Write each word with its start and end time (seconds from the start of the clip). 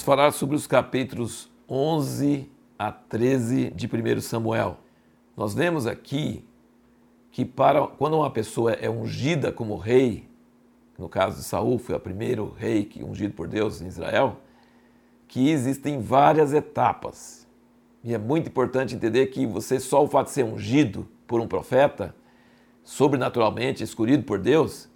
vamos 0.00 0.18
falar 0.18 0.32
sobre 0.32 0.56
os 0.56 0.66
capítulos 0.66 1.50
11 1.68 2.50
a 2.78 2.90
13 2.90 3.70
de 3.70 3.86
1 3.86 4.20
Samuel. 4.22 4.78
Nós 5.36 5.52
vemos 5.52 5.86
aqui 5.86 6.42
que 7.30 7.44
para 7.44 7.86
quando 7.86 8.16
uma 8.16 8.30
pessoa 8.30 8.72
é 8.72 8.88
ungida 8.88 9.52
como 9.52 9.76
rei, 9.76 10.26
no 10.98 11.06
caso 11.06 11.36
de 11.36 11.44
Saul, 11.44 11.78
foi 11.78 11.94
o 11.94 12.00
primeiro 12.00 12.50
rei 12.50 12.86
que 12.86 13.04
ungido 13.04 13.34
por 13.34 13.46
Deus 13.46 13.82
em 13.82 13.88
Israel, 13.88 14.38
que 15.28 15.50
existem 15.50 16.00
várias 16.00 16.54
etapas. 16.54 17.46
E 18.02 18.14
é 18.14 18.18
muito 18.18 18.48
importante 18.48 18.94
entender 18.94 19.26
que 19.26 19.44
você 19.44 19.78
só 19.78 20.02
o 20.02 20.08
fato 20.08 20.28
de 20.28 20.32
ser 20.32 20.44
ungido 20.44 21.06
por 21.26 21.42
um 21.42 21.46
profeta, 21.46 22.14
sobrenaturalmente 22.82 23.84
escolhido 23.84 24.22
por 24.22 24.38
Deus, 24.38 24.88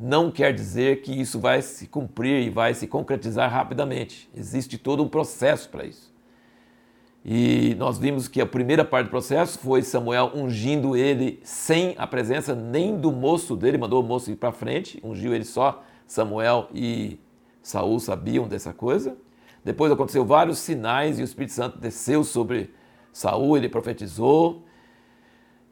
não 0.00 0.30
quer 0.30 0.54
dizer 0.54 1.02
que 1.02 1.12
isso 1.12 1.38
vai 1.38 1.60
se 1.60 1.86
cumprir 1.86 2.42
e 2.42 2.48
vai 2.48 2.72
se 2.72 2.86
concretizar 2.86 3.50
rapidamente. 3.50 4.30
Existe 4.34 4.78
todo 4.78 5.02
um 5.02 5.08
processo 5.08 5.68
para 5.68 5.84
isso. 5.84 6.10
E 7.22 7.74
nós 7.78 7.98
vimos 7.98 8.26
que 8.26 8.40
a 8.40 8.46
primeira 8.46 8.82
parte 8.82 9.08
do 9.08 9.10
processo 9.10 9.58
foi 9.58 9.82
Samuel 9.82 10.32
ungindo 10.34 10.96
ele 10.96 11.38
sem 11.44 11.94
a 11.98 12.06
presença 12.06 12.54
nem 12.54 12.96
do 12.96 13.12
moço 13.12 13.54
dele, 13.54 13.76
mandou 13.76 14.02
o 14.02 14.06
moço 14.06 14.30
ir 14.30 14.36
para 14.36 14.52
frente, 14.52 14.98
ungiu 15.04 15.34
ele 15.34 15.44
só. 15.44 15.84
Samuel 16.06 16.70
e 16.74 17.20
Saul 17.62 18.00
sabiam 18.00 18.48
dessa 18.48 18.72
coisa. 18.72 19.18
Depois 19.62 19.92
aconteceu 19.92 20.24
vários 20.24 20.58
sinais 20.60 21.18
e 21.18 21.22
o 21.22 21.24
Espírito 21.24 21.52
Santo 21.52 21.78
desceu 21.78 22.24
sobre 22.24 22.72
Saul, 23.12 23.58
ele 23.58 23.68
profetizou. 23.68 24.64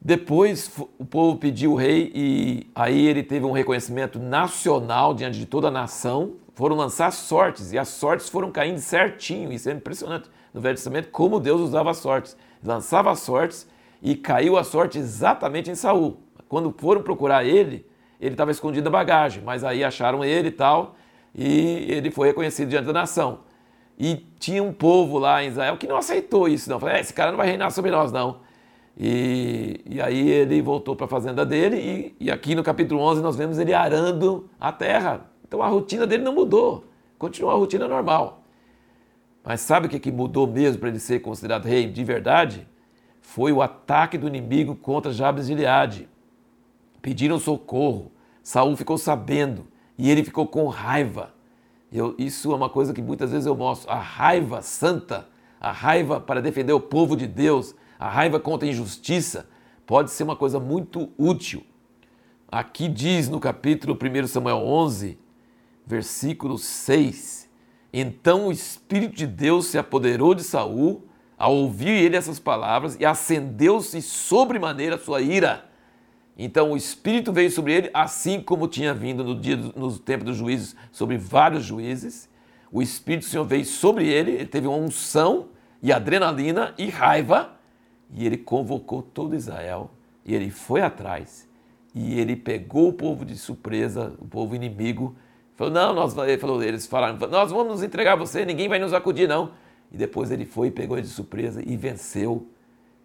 Depois 0.00 0.70
o 0.98 1.04
povo 1.04 1.38
pediu 1.38 1.72
o 1.72 1.76
rei 1.76 2.12
e 2.14 2.70
aí 2.74 3.06
ele 3.06 3.22
teve 3.22 3.44
um 3.44 3.52
reconhecimento 3.52 4.18
nacional 4.18 5.12
diante 5.12 5.38
de 5.38 5.46
toda 5.46 5.68
a 5.68 5.70
nação. 5.70 6.34
Foram 6.54 6.76
lançar 6.76 7.12
sortes 7.12 7.72
e 7.72 7.78
as 7.78 7.88
sortes 7.88 8.28
foram 8.28 8.50
caindo 8.50 8.78
certinho. 8.78 9.52
Isso 9.52 9.68
é 9.68 9.72
impressionante 9.72 10.30
no 10.54 10.60
Velho 10.60 10.76
Testamento 10.76 11.08
como 11.10 11.40
Deus 11.40 11.60
usava 11.60 11.90
as 11.90 11.98
sortes. 11.98 12.36
Lançava 12.62 13.10
as 13.10 13.20
sortes 13.20 13.68
e 14.02 14.14
caiu 14.14 14.56
a 14.56 14.64
sorte 14.64 14.98
exatamente 14.98 15.70
em 15.70 15.74
Saul. 15.74 16.18
Quando 16.48 16.74
foram 16.78 17.02
procurar 17.02 17.44
ele, 17.44 17.84
ele 18.20 18.34
estava 18.34 18.50
escondido 18.50 18.84
na 18.84 18.90
bagagem, 18.90 19.42
mas 19.44 19.64
aí 19.64 19.84
acharam 19.84 20.24
ele 20.24 20.48
e 20.48 20.52
tal, 20.52 20.96
e 21.34 21.86
ele 21.88 22.10
foi 22.10 22.28
reconhecido 22.28 22.68
diante 22.68 22.86
da 22.86 22.92
nação. 22.92 23.40
E 23.98 24.16
tinha 24.38 24.62
um 24.62 24.72
povo 24.72 25.18
lá 25.18 25.42
em 25.42 25.48
Israel 25.48 25.76
que 25.76 25.86
não 25.86 25.96
aceitou 25.96 26.48
isso, 26.48 26.70
não. 26.70 26.78
Falei, 26.78 26.96
é, 26.96 27.00
esse 27.00 27.12
cara 27.12 27.30
não 27.30 27.36
vai 27.36 27.48
reinar 27.48 27.70
sobre 27.70 27.90
nós, 27.90 28.12
não. 28.12 28.40
E, 29.00 29.80
e 29.88 30.00
aí 30.00 30.28
ele 30.28 30.60
voltou 30.60 30.96
para 30.96 31.06
a 31.06 31.08
fazenda 31.08 31.46
dele, 31.46 31.76
e, 32.18 32.26
e 32.26 32.30
aqui 32.32 32.56
no 32.56 32.64
capítulo 32.64 33.00
11 33.00 33.22
nós 33.22 33.36
vemos 33.36 33.56
ele 33.56 33.72
arando 33.72 34.50
a 34.58 34.72
terra. 34.72 35.30
Então 35.46 35.62
a 35.62 35.68
rotina 35.68 36.04
dele 36.04 36.24
não 36.24 36.34
mudou, 36.34 36.84
continua 37.16 37.52
a 37.52 37.56
rotina 37.56 37.86
normal. 37.86 38.42
Mas 39.44 39.60
sabe 39.60 39.86
o 39.86 39.90
que, 39.90 40.00
que 40.00 40.10
mudou 40.10 40.48
mesmo 40.48 40.80
para 40.80 40.88
ele 40.88 40.98
ser 40.98 41.20
considerado 41.20 41.64
rei 41.64 41.86
de 41.86 42.02
verdade? 42.02 42.66
Foi 43.20 43.52
o 43.52 43.62
ataque 43.62 44.18
do 44.18 44.26
inimigo 44.26 44.74
contra 44.74 45.12
Jabes 45.12 45.46
de 45.46 45.54
Gileade. 45.54 46.08
Pediram 47.00 47.38
socorro. 47.38 48.10
Saul 48.42 48.76
ficou 48.76 48.98
sabendo 48.98 49.66
e 49.96 50.10
ele 50.10 50.24
ficou 50.24 50.46
com 50.46 50.66
raiva. 50.66 51.32
Eu, 51.92 52.14
isso 52.18 52.52
é 52.52 52.56
uma 52.56 52.68
coisa 52.68 52.92
que 52.92 53.00
muitas 53.00 53.30
vezes 53.30 53.46
eu 53.46 53.54
mostro. 53.54 53.90
A 53.90 53.98
raiva 53.98 54.60
santa, 54.60 55.28
a 55.60 55.70
raiva 55.70 56.20
para 56.20 56.42
defender 56.42 56.72
o 56.72 56.80
povo 56.80 57.16
de 57.16 57.26
Deus, 57.26 57.74
a 57.98 58.08
raiva 58.08 58.38
contra 58.38 58.68
a 58.68 58.70
injustiça, 58.70 59.48
pode 59.86 60.10
ser 60.10 60.22
uma 60.22 60.36
coisa 60.36 60.60
muito 60.60 61.10
útil. 61.18 61.64
Aqui 62.50 62.88
diz 62.88 63.28
no 63.28 63.40
capítulo 63.40 63.96
1 63.96 64.26
Samuel 64.26 64.58
11, 64.58 65.18
versículo 65.86 66.58
6 66.58 67.48
então 67.92 68.48
o 68.48 68.52
Espírito 68.52 69.16
de 69.16 69.26
Deus 69.26 69.66
se 69.66 69.78
apoderou 69.78 70.34
de 70.34 70.44
Saul 70.44 71.04
ao 71.38 71.54
ouvir 71.54 71.90
ele 71.90 72.16
essas 72.16 72.38
palavras 72.38 72.96
e 72.98 73.06
acendeu-se 73.06 74.02
sobremaneira 74.02 74.96
a 74.96 74.98
sua 74.98 75.20
ira. 75.20 75.64
Então 76.36 76.72
o 76.72 76.76
Espírito 76.76 77.32
veio 77.32 77.50
sobre 77.50 77.72
ele, 77.72 77.90
assim 77.94 78.40
como 78.40 78.68
tinha 78.68 78.92
vindo 78.92 79.24
no, 79.24 79.38
dia 79.38 79.56
no 79.56 79.98
tempo 79.98 80.24
dos 80.24 80.36
juízes 80.36 80.76
sobre 80.92 81.16
vários 81.16 81.64
juízes. 81.64 82.28
O 82.70 82.82
Espírito 82.82 83.24
do 83.24 83.30
Senhor 83.30 83.44
veio 83.44 83.64
sobre 83.64 84.06
ele, 84.06 84.32
ele 84.32 84.46
teve 84.46 84.66
uma 84.66 84.76
unção 84.76 85.48
e 85.82 85.92
adrenalina 85.92 86.74
e 86.76 86.88
raiva, 86.88 87.57
e 88.14 88.26
ele 88.26 88.38
convocou 88.38 89.02
todo 89.02 89.34
Israel, 89.34 89.90
e 90.24 90.34
ele 90.34 90.50
foi 90.50 90.82
atrás, 90.82 91.48
e 91.94 92.18
ele 92.18 92.36
pegou 92.36 92.88
o 92.88 92.92
povo 92.92 93.24
de 93.24 93.36
surpresa, 93.36 94.14
o 94.18 94.26
povo 94.26 94.54
inimigo, 94.54 95.16
Falou, 95.58 95.72
não, 95.72 95.92
nós, 95.92 96.16
ele 96.16 96.38
falou, 96.38 96.62
eles 96.62 96.86
falaram, 96.86 97.18
nós 97.28 97.50
vamos 97.50 97.66
nos 97.66 97.82
entregar 97.82 98.12
a 98.12 98.16
você, 98.16 98.44
ninguém 98.44 98.68
vai 98.68 98.78
nos 98.78 98.92
acudir, 98.92 99.26
não. 99.26 99.50
E 99.90 99.96
depois 99.96 100.30
ele 100.30 100.44
foi, 100.44 100.70
pegou 100.70 100.96
ele 100.96 101.04
de 101.04 101.12
surpresa 101.12 101.60
e 101.66 101.76
venceu. 101.76 102.46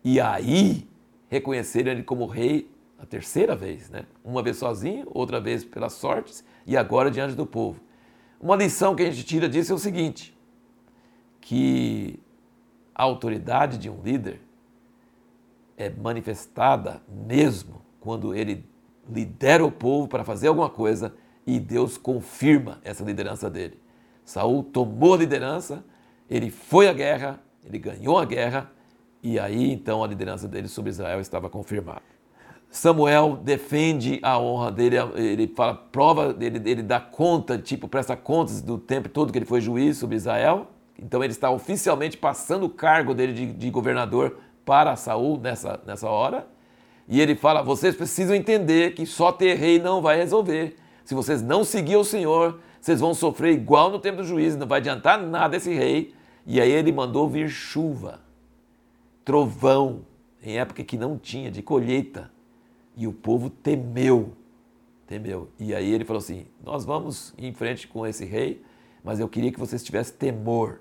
E 0.04 0.22
aí 0.22 0.88
reconheceram 1.30 1.92
ele 1.92 2.04
como 2.04 2.28
rei 2.28 2.70
a 3.00 3.08
terceira 3.08 3.56
vez, 3.56 3.90
né? 3.90 4.06
Uma 4.24 4.44
vez 4.44 4.58
sozinho, 4.58 5.08
outra 5.16 5.42
vez 5.42 5.66
pelas 5.66 5.94
sortes 5.94 6.46
e 6.68 6.78
agora 6.78 7.10
diante 7.10 7.34
do 7.34 7.44
povo. 7.44 7.82
Uma 8.40 8.56
lição 8.56 8.96
que 8.96 9.02
a 9.02 9.10
gente 9.10 9.24
tira 9.24 9.50
disso 9.50 9.72
é 9.72 9.76
o 9.76 9.80
seguinte: 9.80 10.38
que 11.42 12.20
a 12.94 13.02
autoridade 13.02 13.80
de 13.80 13.90
um 13.90 14.00
líder 14.04 14.40
é 15.78 15.90
manifestada 15.90 17.02
mesmo 17.08 17.82
quando 18.00 18.36
ele 18.36 18.66
lidera 19.10 19.66
o 19.66 19.72
povo 19.72 20.08
para 20.08 20.24
fazer 20.24 20.48
alguma 20.48 20.70
coisa 20.70 21.14
e 21.46 21.60
Deus 21.60 21.98
confirma 21.98 22.80
essa 22.84 23.04
liderança 23.04 23.50
dele. 23.50 23.80
Saul 24.24 24.64
tomou 24.64 25.14
a 25.14 25.18
liderança, 25.18 25.84
ele 26.30 26.50
foi 26.50 26.88
à 26.88 26.94
guerra, 26.94 27.40
ele 27.66 27.78
ganhou 27.78 28.18
a 28.18 28.26
guerra 28.26 28.72
e 29.22 29.40
aí 29.40 29.72
então 29.72 30.04
a 30.04 30.08
liderança 30.08 30.48
dele 30.48 30.68
sobre 30.68 30.90
Israel 30.90 31.20
estava 31.20 31.50
confirmada. 31.50 32.02
Samuel 32.70 33.38
defende 33.38 34.20
a 34.24 34.40
honra 34.40 34.72
dele, 34.72 34.96
ele 35.16 35.48
fala, 35.48 35.76
prova, 35.76 36.36
ele, 36.40 36.60
ele 36.70 36.82
dá 36.82 37.00
conta, 37.00 37.56
tipo, 37.56 37.88
presta 37.88 38.18
contas 38.18 38.62
do 38.62 38.80
tempo 38.80 39.08
todo 39.08 39.32
que 39.32 39.38
ele 39.38 39.46
foi 39.46 39.62
juiz 39.62 39.98
sobre 39.98 40.16
Israel. 40.16 40.72
Então 40.98 41.24
ele 41.24 41.34
está 41.34 41.52
oficialmente 41.52 42.18
passando 42.18 42.66
o 42.66 42.70
cargo 42.70 43.14
dele 43.14 43.32
de, 43.32 43.54
de 43.54 43.70
governador 43.70 44.40
para 44.66 44.96
Saul 44.96 45.40
nessa, 45.40 45.80
nessa 45.86 46.10
hora. 46.10 46.48
E 47.08 47.20
ele 47.20 47.36
fala: 47.36 47.62
vocês 47.62 47.96
precisam 47.96 48.36
entender 48.36 48.94
que 48.94 49.06
só 49.06 49.32
ter 49.32 49.56
rei 49.56 49.80
não 49.80 50.02
vai 50.02 50.18
resolver. 50.18 50.76
Se 51.04 51.14
vocês 51.14 51.42
não 51.42 51.64
seguir 51.64 51.98
o 51.98 52.04
Senhor, 52.04 52.60
vocês 52.80 53.00
vão 53.00 53.14
sofrer 53.14 53.54
igual 53.54 53.90
no 53.90 54.00
tempo 54.00 54.18
do 54.18 54.24
juízo, 54.24 54.58
não 54.58 54.68
vai 54.68 54.80
adiantar 54.80 55.22
nada 55.22 55.58
esse 55.58 55.74
rei. 55.74 56.14
E 56.46 56.60
aí 56.60 56.72
ele 56.72 56.92
mandou 56.92 57.30
vir 57.30 57.50
chuva, 57.50 58.20
trovão, 59.24 60.02
em 60.42 60.58
época 60.58 60.84
que 60.84 60.98
não 60.98 61.18
tinha, 61.18 61.50
de 61.50 61.62
colheita. 61.62 62.32
E 62.96 63.08
o 63.08 63.14
povo 63.14 63.50
temeu, 63.50 64.34
temeu. 65.08 65.50
E 65.60 65.74
aí 65.74 65.92
ele 65.92 66.06
falou 66.06 66.20
assim: 66.20 66.46
Nós 66.64 66.86
vamos 66.86 67.34
em 67.38 67.54
frente 67.54 67.88
com 67.88 68.06
esse 68.06 68.26
rei, 68.26 68.62
mas 69.04 69.20
eu 69.20 69.28
queria 69.28 69.52
que 69.52 69.60
vocês 69.60 69.84
tivessem 69.84 70.16
temor. 70.16 70.80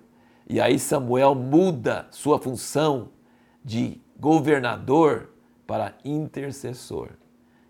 E 0.48 0.60
aí 0.60 0.78
Samuel 0.78 1.34
muda 1.34 2.06
sua 2.10 2.38
função 2.38 3.08
de 3.64 4.00
governador 4.18 5.30
para 5.66 5.94
intercessor. 6.04 7.10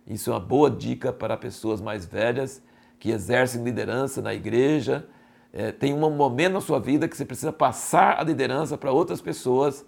Isso 0.06 0.30
é 0.30 0.32
uma 0.34 0.41
boa 0.41 0.70
dica 0.70 1.12
para 1.12 1.36
pessoas 1.36 1.80
mais 1.80 2.04
velhas 2.04 2.62
que 2.98 3.10
exercem 3.10 3.62
liderança 3.62 4.20
na 4.20 4.34
igreja. 4.34 5.06
É, 5.53 5.70
tem 5.70 5.92
um 5.92 6.10
momento 6.10 6.54
na 6.54 6.60
sua 6.60 6.78
vida 6.78 7.08
que 7.08 7.16
você 7.16 7.25
precisa 7.25 7.53
passar 7.53 8.19
a 8.19 8.22
liderança 8.22 8.76
para 8.78 8.91
outras 8.91 9.20
pessoas, 9.20 9.84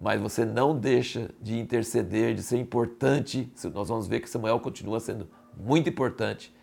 mas 0.00 0.20
você 0.20 0.44
não 0.44 0.78
deixa 0.78 1.30
de 1.40 1.58
interceder, 1.58 2.34
de 2.34 2.42
ser 2.42 2.58
importante. 2.58 3.52
Nós 3.74 3.88
vamos 3.88 4.06
ver 4.06 4.20
que 4.20 4.30
Samuel 4.30 4.60
continua 4.60 5.00
sendo 5.00 5.28
muito 5.56 5.88
importante, 5.88 6.54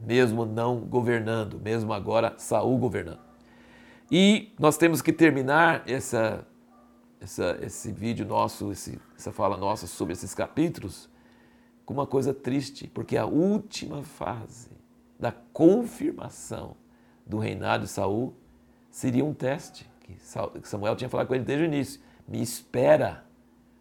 mesmo 0.00 0.44
não 0.44 0.80
governando, 0.80 1.58
mesmo 1.58 1.92
agora 1.92 2.34
Saul 2.38 2.78
governando. 2.78 3.20
E 4.10 4.52
nós 4.58 4.76
temos 4.76 5.02
que 5.02 5.12
terminar 5.12 5.82
essa, 5.86 6.46
essa, 7.20 7.58
esse 7.62 7.92
vídeo 7.92 8.26
nosso, 8.26 8.70
esse, 8.72 9.00
essa 9.16 9.32
fala 9.32 9.56
nossa 9.56 9.86
sobre 9.86 10.12
esses 10.12 10.34
capítulos 10.34 11.08
com 11.84 11.94
uma 11.94 12.06
coisa 12.06 12.34
triste, 12.34 12.88
porque 12.88 13.16
a 13.16 13.26
última 13.26 14.02
fase 14.02 14.70
da 15.18 15.30
confirmação 15.30 16.76
do 17.24 17.38
reinado 17.38 17.84
de 17.84 17.90
Saul 17.90 18.34
seria 18.90 19.24
um 19.24 19.32
teste, 19.32 19.88
que 20.00 20.16
Samuel 20.68 20.96
tinha 20.96 21.08
falado 21.08 21.28
com 21.28 21.34
ele 21.34 21.44
desde 21.44 21.64
o 21.64 21.66
início, 21.66 22.00
me 22.26 22.42
espera 22.42 23.24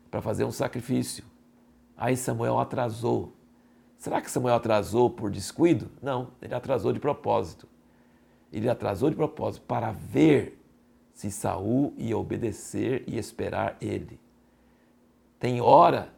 para 0.09 0.21
fazer 0.21 0.43
um 0.43 0.51
sacrifício. 0.51 1.23
Aí 1.97 2.15
Samuel 2.15 2.59
atrasou. 2.59 3.33
Será 3.97 4.21
que 4.21 4.29
Samuel 4.29 4.55
atrasou 4.55 5.09
por 5.09 5.31
descuido? 5.31 5.89
Não, 6.01 6.31
ele 6.41 6.53
atrasou 6.53 6.93
de 6.93 6.99
propósito. 6.99 7.67
Ele 8.51 8.69
atrasou 8.69 9.09
de 9.09 9.15
propósito 9.15 9.63
para 9.65 9.91
ver 9.91 10.61
se 11.15 11.31
Saul 11.31 11.93
ia 11.97 12.17
obedecer 12.17 13.05
e 13.07 13.17
esperar 13.17 13.77
ele. 13.79 14.19
Tem 15.39 15.61
hora 15.61 16.13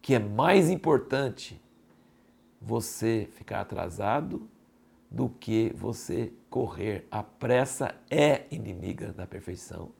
que 0.00 0.14
é 0.14 0.18
mais 0.18 0.70
importante 0.70 1.60
você 2.60 3.28
ficar 3.32 3.60
atrasado 3.60 4.48
do 5.10 5.28
que 5.28 5.70
você 5.76 6.32
correr. 6.48 7.06
A 7.10 7.22
pressa 7.22 7.94
é 8.10 8.46
inimiga 8.50 9.12
da 9.12 9.26
perfeição. 9.26 9.90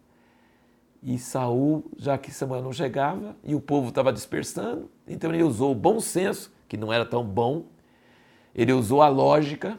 E 1.03 1.19
Saul, 1.19 1.85
já 1.99 2.17
que 2.17 2.33
Samuel 2.33 2.62
não 2.62 2.73
chegava 2.73 3.37
e 3.45 3.55
o 3.55 3.61
povo 3.61 3.91
estava 3.91 4.12
dispersando, 4.12 4.91
então 5.06 5.33
ele 5.33 5.43
usou 5.43 5.73
o 5.73 5.75
bom 5.75 6.00
senso, 6.00 6.50
que 6.67 6.77
não 6.79 6.91
era 6.91 7.05
tão 7.05 7.23
bom, 7.23 7.67
ele 8.55 8.73
usou 8.73 9.03
a 9.03 9.09
lógica. 9.09 9.79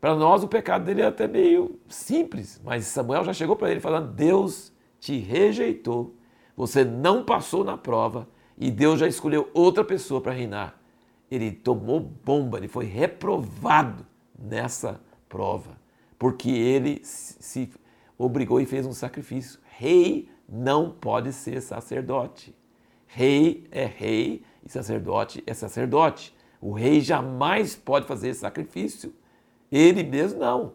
Para 0.00 0.14
nós 0.14 0.44
o 0.44 0.48
pecado 0.48 0.84
dele 0.84 1.02
é 1.02 1.06
até 1.06 1.26
meio 1.26 1.78
simples, 1.88 2.60
mas 2.64 2.86
Samuel 2.86 3.24
já 3.24 3.32
chegou 3.32 3.56
para 3.56 3.70
ele 3.70 3.80
falando: 3.80 4.12
Deus 4.12 4.72
te 5.00 5.18
rejeitou, 5.18 6.14
você 6.56 6.84
não 6.84 7.24
passou 7.24 7.64
na 7.64 7.76
prova 7.76 8.28
e 8.56 8.70
Deus 8.70 9.00
já 9.00 9.06
escolheu 9.06 9.48
outra 9.52 9.84
pessoa 9.84 10.20
para 10.20 10.32
reinar. 10.32 10.78
Ele 11.30 11.50
tomou 11.52 12.00
bomba, 12.00 12.58
ele 12.58 12.68
foi 12.68 12.86
reprovado 12.86 14.06
nessa 14.38 15.00
prova, 15.28 15.78
porque 16.18 16.50
ele 16.50 17.00
se 17.02 17.70
obrigou 18.16 18.60
e 18.60 18.66
fez 18.66 18.86
um 18.86 18.92
sacrifício. 18.92 19.60
Rei 19.76 20.28
não 20.48 20.90
pode 20.90 21.32
ser 21.32 21.60
sacerdote. 21.60 22.54
Rei 23.06 23.66
é 23.70 23.84
rei 23.84 24.42
e 24.64 24.68
sacerdote 24.68 25.42
é 25.46 25.54
sacerdote. 25.54 26.34
O 26.60 26.72
rei 26.72 27.00
jamais 27.00 27.76
pode 27.76 28.06
fazer 28.06 28.34
sacrifício. 28.34 29.14
Ele 29.70 30.02
mesmo 30.02 30.40
não. 30.40 30.72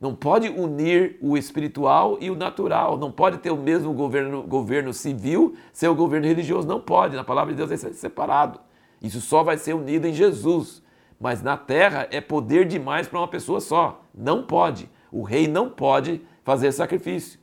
Não 0.00 0.14
pode 0.14 0.48
unir 0.48 1.18
o 1.22 1.36
espiritual 1.36 2.18
e 2.20 2.30
o 2.30 2.36
natural. 2.36 2.98
Não 2.98 3.10
pode 3.10 3.38
ter 3.38 3.50
o 3.50 3.56
mesmo 3.56 3.92
governo, 3.92 4.42
governo 4.42 4.92
civil 4.92 5.56
ser 5.72 5.88
o 5.88 5.94
governo 5.94 6.26
religioso. 6.26 6.68
Não 6.68 6.80
pode. 6.80 7.16
Na 7.16 7.24
palavra 7.24 7.54
de 7.54 7.56
Deus 7.56 7.70
é 7.70 7.92
separado. 7.92 8.60
Isso 9.00 9.20
só 9.20 9.42
vai 9.42 9.56
ser 9.56 9.74
unido 9.74 10.06
em 10.06 10.12
Jesus. 10.12 10.82
Mas 11.18 11.42
na 11.42 11.56
terra 11.56 12.06
é 12.10 12.20
poder 12.20 12.66
demais 12.66 13.08
para 13.08 13.18
uma 13.18 13.28
pessoa 13.28 13.60
só. 13.60 14.02
Não 14.14 14.42
pode. 14.42 14.90
O 15.10 15.22
rei 15.22 15.48
não 15.48 15.70
pode 15.70 16.20
fazer 16.44 16.72
sacrifício. 16.72 17.40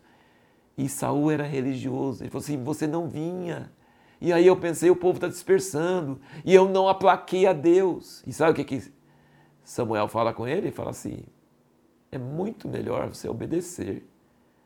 E 0.77 0.88
Saul 0.88 1.31
era 1.31 1.44
religioso. 1.44 2.23
Ele 2.23 2.29
falou 2.29 2.44
assim: 2.44 2.63
você 2.63 2.85
não 2.85 3.07
vinha. 3.07 3.71
E 4.21 4.31
aí 4.31 4.47
eu 4.47 4.55
pensei, 4.55 4.89
o 4.89 4.95
povo 4.95 5.17
está 5.17 5.27
dispersando. 5.27 6.19
E 6.45 6.53
eu 6.53 6.69
não 6.69 6.88
aplaquei 6.88 7.45
a 7.45 7.51
Deus. 7.51 8.23
E 8.25 8.31
sabe 8.31 8.51
o 8.51 8.53
que, 8.53 8.63
que 8.63 8.91
Samuel 9.63 10.07
fala 10.07 10.33
com 10.33 10.48
ele? 10.48 10.68
Ele 10.68 10.71
fala 10.71 10.92
assim: 10.92 11.24
é 12.12 12.18
muito 12.18 12.68
melhor 12.68 13.07
você 13.07 13.27
obedecer 13.27 14.07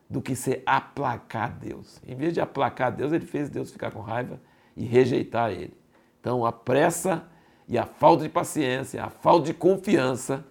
do 0.09 0.21
que 0.21 0.35
você 0.35 0.61
aplacar 0.65 1.57
Deus. 1.57 2.01
Em 2.05 2.15
vez 2.15 2.33
de 2.33 2.41
aplacar 2.41 2.95
Deus, 2.95 3.11
ele 3.11 3.25
fez 3.25 3.49
Deus 3.49 3.71
ficar 3.71 3.91
com 3.91 3.99
raiva 3.99 4.39
e 4.75 4.85
rejeitar 4.85 5.51
ele. 5.51 5.73
Então 6.19 6.45
a 6.45 6.51
pressa 6.51 7.27
e 7.67 7.77
a 7.77 7.85
falta 7.85 8.23
de 8.23 8.29
paciência, 8.29 9.03
a 9.03 9.09
falta 9.09 9.47
de 9.47 9.53
confiança, 9.53 10.45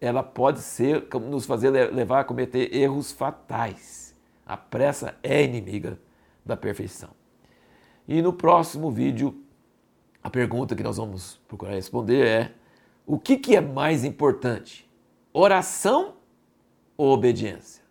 ela 0.00 0.22
pode 0.22 0.60
ser 0.60 1.06
nos 1.28 1.44
fazer 1.44 1.70
levar 1.92 2.20
a 2.20 2.24
cometer 2.24 2.74
erros 2.74 3.12
fatais. 3.12 4.16
A 4.46 4.56
pressa 4.56 5.16
é 5.22 5.44
inimiga 5.44 5.98
da 6.44 6.56
perfeição. 6.56 7.10
E 8.08 8.22
no 8.22 8.32
próximo 8.32 8.90
vídeo, 8.90 9.44
a 10.22 10.30
pergunta 10.30 10.74
que 10.74 10.82
nós 10.82 10.96
vamos 10.96 11.40
procurar 11.46 11.74
responder 11.74 12.26
é: 12.26 12.54
o 13.12 13.18
que, 13.18 13.36
que 13.36 13.56
é 13.56 13.60
mais 13.60 14.04
importante? 14.04 14.88
Oração 15.32 16.14
ou 16.96 17.12
obediência? 17.12 17.82